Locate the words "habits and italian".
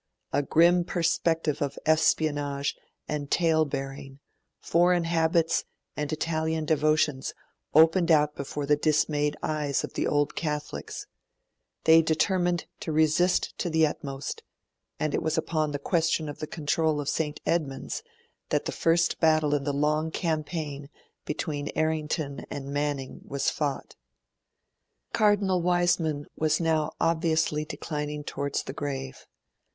5.03-6.65